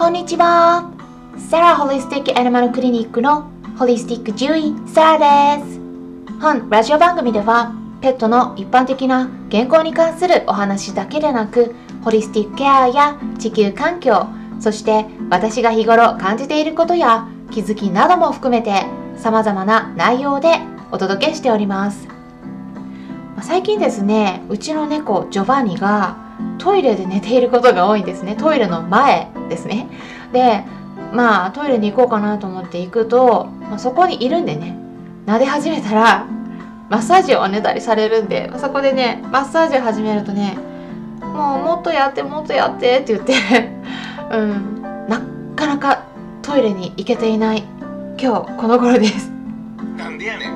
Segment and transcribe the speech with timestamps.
[0.00, 0.90] こんにちは。
[1.50, 5.78] サラホリスティックアニマルクリニックのホリスティック獣医サラです。
[6.40, 14.26] 本ラジオ番組ではペットの一般的な健康に関するお話だけでなくホリスティックケアや地球環境
[14.58, 18.86] そして私が日頃感じていることや気づきなども含めて
[19.18, 20.60] 様々な内容で
[20.92, 22.08] お届けしております
[23.42, 26.29] 最近ですねうちの猫ジョバニが
[26.60, 28.36] トイレで寝ていることが多いんですね。
[28.36, 29.88] トイレの前ですね。
[30.32, 30.62] で
[31.12, 34.76] まあトイレに行こうかなと思って行くと、まあ、そこにいるんでね。
[35.26, 36.26] 撫で始めたら
[36.88, 40.58] マッサージをおねだりされるんでそこでねマッサージを始めるとね
[41.20, 43.34] もうもっとやってもっとやってって言って
[44.32, 45.20] うんな
[45.54, 46.02] かなか
[46.42, 47.64] トイレに行けていない
[48.20, 49.30] 今日この頃です。
[49.96, 50.52] なんでやねん。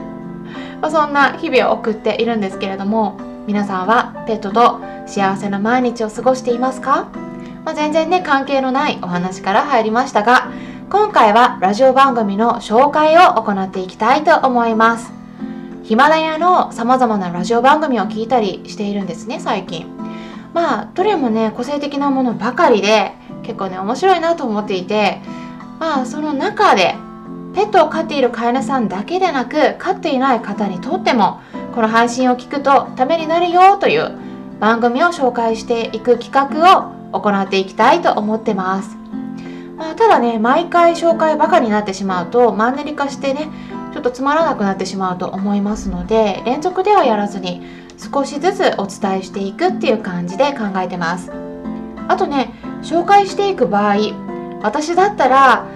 [0.80, 3.16] まあ、そんな日々を送っているんですけれども
[3.46, 7.08] 皆さんはペットと幸せな毎日を過ごしていますか、
[7.64, 10.50] まあ、全然ね関係のないお話から入りましたが
[10.90, 15.12] 今回はラジオ番組の紹介を行っていきたいと思います。
[15.82, 19.86] ヒマラヤの様々なラジオ番組を聞いたりしているんですね最近。
[20.54, 25.20] まあどれもね個性的なものばかりで結構ね面白いなと思っていて
[25.80, 26.94] まあその中で
[27.54, 31.40] ペットを飼っている飼い主さんだけでなく飼っていない方にとっても
[31.74, 34.16] この配信を聞くとためになるよという
[34.60, 36.78] 番組を紹介していく企画
[37.12, 38.96] を行っていきたいと思ってます、
[39.76, 43.48] まあ、ただね毎回紹介ばかりになってしまうとマンネリ化してね
[43.92, 47.62] ちょっとつまらなくなってしまうと思いますので連続ではやらずに
[47.96, 51.30] 少しずつお伝えしていくっていう感じで考えてます。
[52.08, 53.96] あとね紹介していく場合
[54.62, 55.66] 私だったら、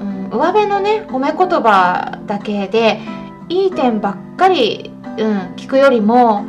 [0.00, 3.00] うん、上辺のね褒め言葉だけで
[3.48, 6.46] いい点ばっかりうん、聞くよりも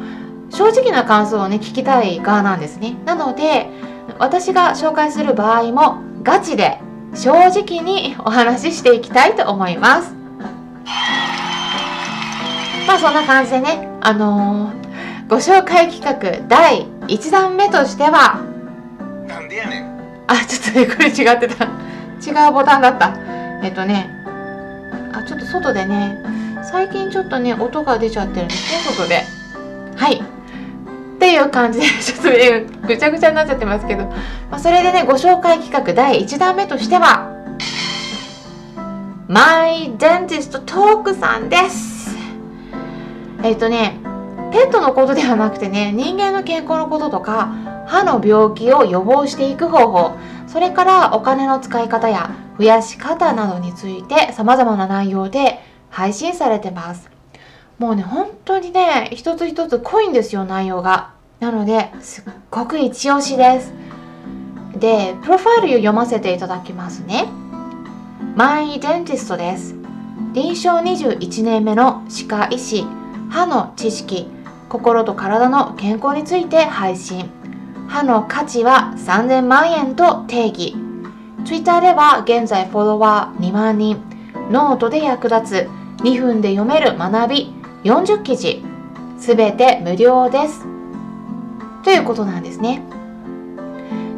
[0.49, 2.95] 正直な感想をね聞きたい側なんですね。
[3.05, 3.67] なので
[4.17, 6.79] 私が紹介する場合もガチで
[7.15, 10.13] 正直にお話ししていきたいと思います。
[12.87, 18.41] まあそんな感じでねあのー、ご紹介企画第1弾目としては
[19.27, 19.99] なんでやねん。
[20.27, 21.65] あちょっとねこれ違ってた。
[21.65, 23.13] 違うボタンだった。
[23.63, 24.09] えっとね
[25.13, 26.17] あちょっと外でね
[26.69, 29.23] 最近ちょっとね音が出ちゃってるんですね外で。
[29.95, 30.21] はい
[31.19, 32.17] っていう感じでちょっ
[32.79, 34.15] とぐちゃぐちゃになっちゃってますけど、ま
[34.51, 37.35] あ、それでねご紹介企画第1弾目としては
[39.27, 42.15] マイデンティストトークさんです。
[43.43, 43.99] えっ、とね
[44.53, 47.47] ペットのことではなくてね人間の健康のこととか
[47.85, 55.59] 歯の病気を予防していく方法それからお金の使い方や増やし方などについて様々な内容で
[55.89, 57.18] 配信されてます。
[57.79, 61.13] もうね本当にね一つ一つ濃いんですよ内容が。
[61.39, 63.73] なのですっごく一押しです。
[64.77, 67.27] でプロファイルを読ませていただきますね。
[68.35, 69.75] マイデンティストです。
[70.33, 72.85] 臨床21年目の歯科医師
[73.29, 74.27] 歯の知識
[74.67, 77.29] 心と体の健康について配信。
[77.87, 80.75] 歯の価値は3000万円と定義。
[81.45, 84.03] Twitter では現在フォロワー2万人。
[84.51, 85.69] ノートで役立つ。
[86.03, 87.58] 2分で読める学び。
[87.83, 88.63] 40記事
[89.17, 90.65] すべて無料です。
[91.83, 92.81] ということなんですね。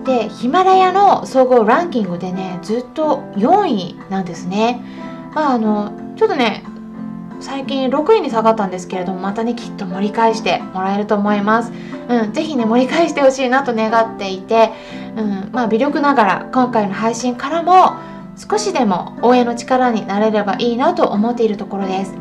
[0.05, 4.83] でヒマラヤの総合ランキングでねずっと4位なんですね。
[5.33, 6.63] まああのちょっとね
[7.39, 11.71] 最近6位に下がったんですけれどもまたねきっと盛り返してもらえると思います。
[12.07, 14.71] うん、ぜひね盛り返してほしいなと願っていて、
[15.15, 17.95] うん、まあ微力ながら今回の配信からも
[18.37, 22.15] 少しでも応援の力になれればいいなと思っているところです、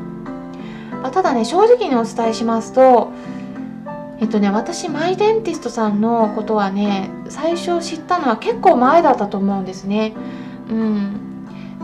[1.03, 3.11] あ、ただね正直にお伝えしますと
[4.21, 10.15] えっとね私マイデンティストさんのことはね最初知ったのは結構前だったと思うんですね。
[10.69, 11.17] うん。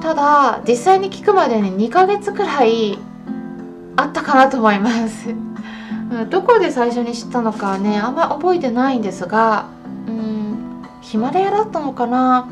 [0.03, 2.99] ただ実際に聞くまでね2ヶ月くらい
[3.97, 5.35] あったかなと思います。
[6.31, 9.71] どこで最初に知ったのかねあんま覚えてないんですが
[10.07, 10.83] うん。
[11.01, 12.49] ヒマラヤだったのかな。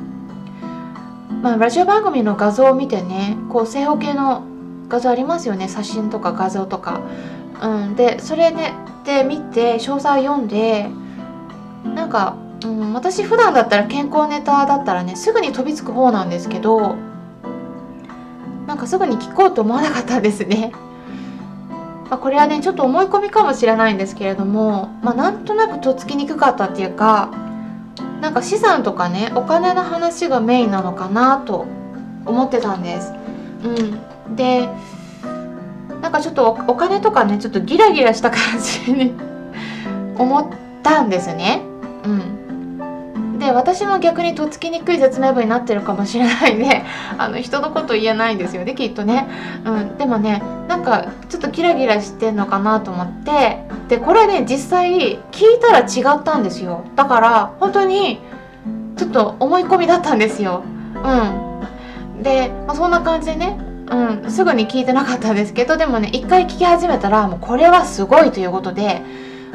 [1.42, 4.53] まあラジオ番組の画像を見てねこう正方形の
[4.88, 5.68] 画像ありますよね。
[5.68, 7.00] 写真とか画像とか。
[7.62, 7.96] うん。
[7.96, 10.88] でそれねで見て詳細読んで
[11.94, 16.96] なんか、うん、私普段だったら健康ネタだったらねすぐに飛びつく方なんですけど
[18.66, 20.72] なんかすぐに聞こうと思わなかったんですね。
[22.10, 27.30] まあ、これはねちょっと思い込みかもしれないんですけれども、まあ、なんとなくとっつきにくかったっていうか
[28.20, 31.66] なんか資産とかねお金の話がメインなのかなと
[32.26, 33.12] 思ってたんです。
[33.64, 33.98] うん、
[34.30, 34.68] で
[36.00, 39.14] なんかちょっとお金とかねちょっとギラギラした感じに
[40.18, 40.46] 思っ
[40.82, 41.62] たんですね。
[42.04, 46.84] うん、で私も逆にとっつきにくい説明文になってるかもしれないんで
[47.16, 49.26] あの人のこと言えないんですよねきっとね、
[49.64, 53.64] うん、でもねなんかちょっとキラキラしてんのかなと思って。
[53.88, 56.84] でこれね実際聞いたら違ったんですよ。
[56.96, 58.20] だから本当に
[58.96, 60.62] ちょっと思い込みだったんですよ。
[60.94, 62.22] うん。
[62.22, 63.58] で、まあ、そんな感じでね
[63.90, 69.02] うん、すぐに聞いてなかったんですけどでもね一回聞き始めたらもうこれはすごいということで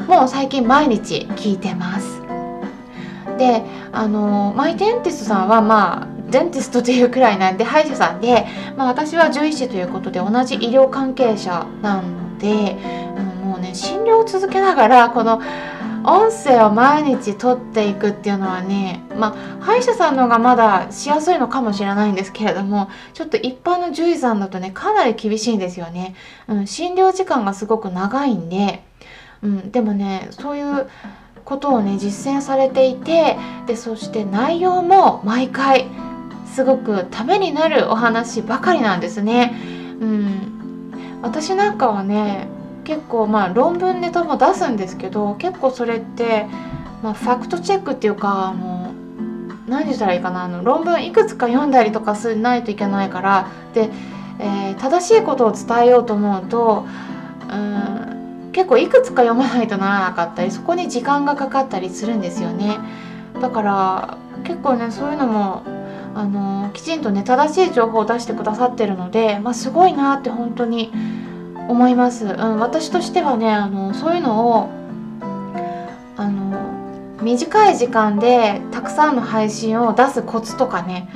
[0.06, 2.20] もう最近毎日聞いてます。
[3.38, 8.46] であのマイデンティストさんはまあデンティストというくらいなんで歯医者さんで、
[8.76, 12.76] まあ、私は獣医師ということで同じ医療関係者なので、
[13.16, 15.40] うん、もうね診療を続けながらこの
[16.04, 26.14] 音声を毎日取っていくっていうのはねまあ歯医者さんの方がまだしやすいのかもしれないんですけれどもちょっと一般の獣医さんだとねかなり厳しいんですよね、
[26.48, 28.82] うん、診療時間がすごく長いんで、
[29.42, 30.88] うん、でもねそういう
[31.44, 33.36] ことをね実践されていて
[33.66, 35.86] でそして内容も毎回
[36.46, 39.54] すごくためになるお話ばかりなんですね。
[40.00, 42.48] うん、私なんかはね
[42.90, 46.48] 結構まあ論文ネタも出すんですけど結構それって、
[47.04, 48.92] まあ、ファクトチェックっていうかあの
[49.68, 53.90] 何言ったらいいかなあの論文いくつか読んだりとかしないといけないからで、
[54.40, 56.84] えー、正しいことを伝えようと思うと
[57.48, 62.80] うん結構いくつか読まないとならなかったりそこに時間がかかったりするんですよね。
[63.40, 65.62] だから結構ねそういうのも
[66.16, 70.90] あのきちんとね正しい情報を出してくださってるので、まあ、すごいなって本当に
[71.70, 74.70] 思います、うん、私としてはねあのそういうのを
[76.16, 81.08] あの短い時間でたくさんの配信を出すコツとかね、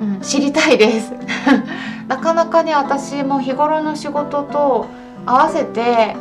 [0.00, 1.12] うん、知りたいです。
[2.08, 4.86] なかなかね私も日頃の仕事と
[5.26, 6.16] 合わせて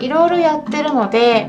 [0.00, 1.48] いろいろやってるので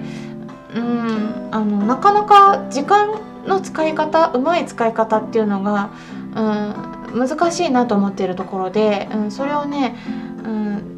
[0.76, 5.90] うんあのなかなか時間の使い方うまい使い方っていうのが、
[6.36, 9.96] うん、難しいなと思っているところで、うん、それをね、
[10.46, 10.91] うん、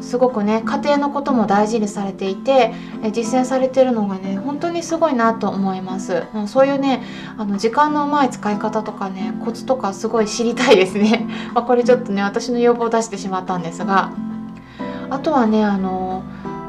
[0.00, 2.72] すごくね家庭のことも大事にされていて
[3.12, 6.24] 実践されてるのがね本当にすごいなと思います。
[6.46, 7.02] そういうね
[7.36, 14.10] あの時間のうまい使い方とかねコツとかすごい知りたいですね、 ま、これちょっとね私の要望を出してしまったんですが。
[15.12, 16.22] あとはねあの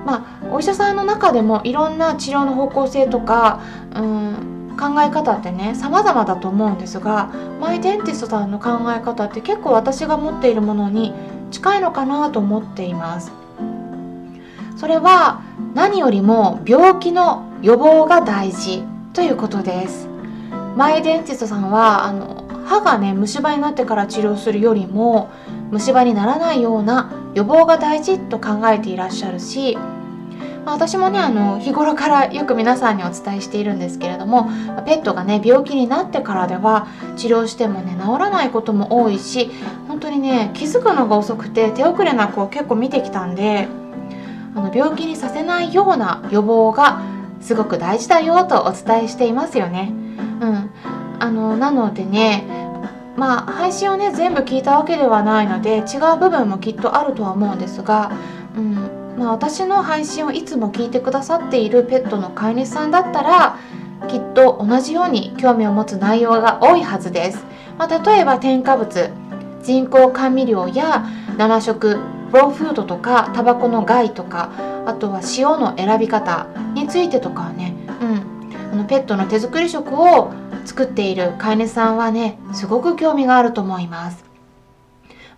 [0.04, 3.62] まあ、お医者さんの中でもいろんな治療の方向性とか、
[3.96, 11.14] うん、考え方ってね様々だと思うんですがマイデンティストさんの考え方って結構私が持っているものに
[11.52, 13.32] 近いのかなと思っています。
[14.78, 15.44] それは
[15.76, 18.84] 何よりも病気の予防が大事
[19.14, 20.08] ということです。
[20.76, 25.30] マイデンティストさんはあの歯がね虫歯になってから治療するよりも
[25.72, 29.78] 虫歯にならないような予防が大事と考えていらっしゃるし、
[30.66, 34.50] ま、私もねあの日頃からよく皆さんにお伝えしているんですけれども
[34.86, 36.88] ペットがね病気になってからでは
[37.18, 39.52] 治療してもね治らないことも多いし
[40.02, 43.68] 当にね気づくのが遅くて手遅れな子を結構見てきたんで
[44.56, 47.02] あの病気にさせないような予防が
[47.40, 49.92] すごく大事だよとお伝えしていますよね。
[50.42, 50.72] うん、
[51.20, 52.46] あのなのでね
[53.16, 58.12] まあ配信をね全部聞いたわけではないので違う部分もきっとあるとは思うんですが、
[58.58, 63.58] うんまあ、私の配信をいつも聞いてくださっているペットの飼い主さんだったら
[64.08, 67.46] きっと同じように興味を持つ内容が多いはずです。
[67.78, 69.12] まあ、例えば添加物
[69.64, 71.06] 人工甘味料や
[71.38, 72.00] 生食
[72.32, 74.52] ローフードとかタバコの害とか
[74.86, 80.32] あとは塩の選び方についてとかはね、うん、あのペットの手作り食を
[80.66, 84.24] 作っている飼い主さんはねすごく興味があると思います。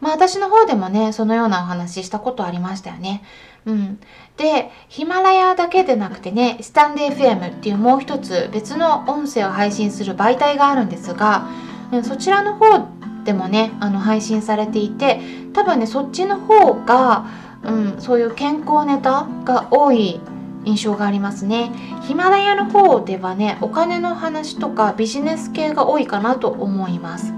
[0.01, 3.23] まあ私の方でもねそのようなお話したことありましたよね。
[3.65, 3.99] うん。
[4.37, 11.47] でヒマラヤだけでなくてねスタンデー FM っていうもう一つ別の音声を配信する媒体があるんですが、
[11.91, 12.87] うん、そちらの方
[13.25, 15.21] でもねあの配信されていて
[15.53, 17.25] 多分ねそっちの方が、
[17.63, 20.19] うん、そういう健康ネタが多い
[20.65, 21.71] 印象がありますね。
[22.03, 27.33] ヒマラヤの方ではねお金の話とかビジネス系が多いかなと思います。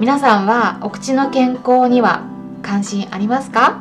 [0.00, 2.24] 皆さんはお口の健康には
[2.62, 3.80] 関心ありますか？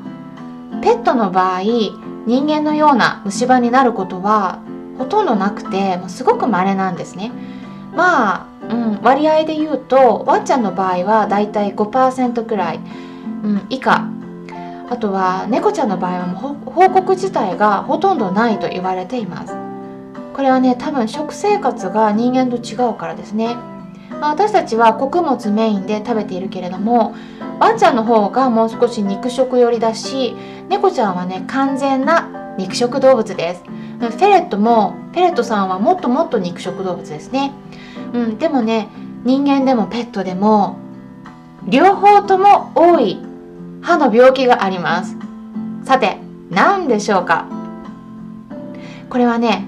[0.83, 4.59] ペットの場合人間のような虫歯になることは
[4.97, 7.31] ほとんどなくてもうすごく稀なんですね。
[7.95, 12.79] まあ、うん、割合で言うとワンちゃんの場合はだいたい5%くらい、
[13.43, 14.07] うん、以下。
[14.89, 19.55] あとは猫ちゃんの場合はもう報告自体がほとんどないと言われています。
[20.33, 23.55] これはね多分食生活が人間と違うからですね、
[24.09, 27.15] まあ、私たちは穀物メインで食べているけれども
[27.59, 30.35] ワンちゃんの方がもう少し肉食寄りだし
[30.67, 33.63] 猫ちゃんはね完全な肉食動物です。
[33.63, 37.53] フェレットもフェレットさんはもっともっと肉食動物ですね、
[38.13, 38.89] うん、でもね
[39.23, 40.77] 人間でもペットでも
[41.67, 43.19] 両方とも多い
[43.81, 45.15] 歯の病気があります。
[45.83, 46.17] さて
[46.49, 47.47] 何でしょうか？
[49.09, 49.67] これはね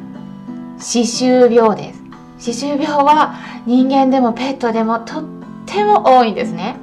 [0.79, 2.03] 歯周病です。
[2.39, 3.35] 歯周病は
[3.65, 5.23] 人間でもペットでもとっ
[5.65, 6.75] ても多いんですね。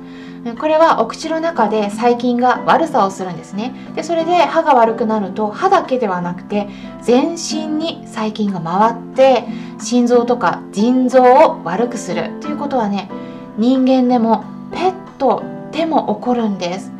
[0.58, 3.74] これはお口の中で細菌が悪さをするんですね。
[3.94, 6.68] でそれで歯が悪くなると歯だけではなくて
[7.02, 9.44] 全身に細菌が回って
[9.78, 13.10] 心臓とか腎臓を悪くするということはね
[13.58, 15.42] 人間でもペット
[15.72, 16.90] でも起こるんです。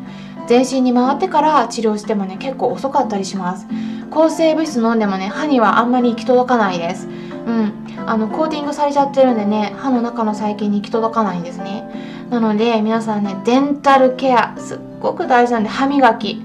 [0.47, 3.65] 全身に回ってから治療してもね結構遅かったりします。
[4.11, 7.07] 抗生物質飲んでもね歯にはあんまり行き届かないです。
[7.07, 7.73] うん。
[8.05, 11.89] あのコーティングされちゃってるんでね歯の中の細菌に行き届かないんですね。
[12.31, 16.41] なので皆さんねデンタルケアすっごく大事なんで歯磨き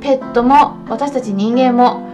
[0.00, 2.06] ペットも私たち人間も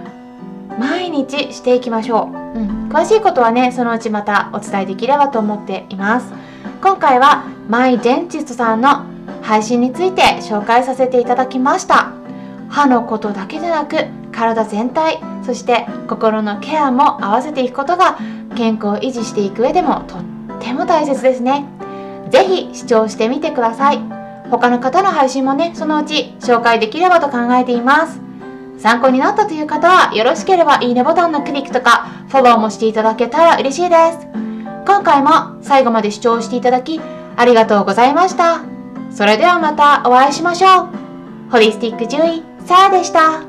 [0.78, 6.32] 毎日していきましょう、うん、詳しいことはねそのうちまたお伝えできればと思っています。
[6.80, 9.04] 今回はマイデンチストさんの
[9.42, 12.12] 配信について紹介させていただきました。
[12.68, 13.96] 歯のことだけでなく
[14.30, 18.18] 体全体そして心のケアも合わせていくことが
[18.54, 20.22] 健康を維持していく上でもとっ
[20.60, 21.77] ても大切ですね。
[22.30, 24.00] 是非視聴してみてください。
[24.50, 28.20] 他の方の配信もねそのうち紹介できればと考えています。
[28.78, 34.28] 参考になったという方はよろしければいいねボタンのクリックとかフォローもしていただけたら嬉しいです。
[34.86, 37.00] 今回も最後まで視聴していただき
[37.36, 38.62] ありがとうございました。
[39.10, 40.88] それではまたお会いしましょう。
[41.50, 43.47] ホリスティック獣医サラでした。